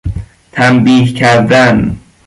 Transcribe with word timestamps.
تنبیه 0.51 1.13
کردن 1.13 1.97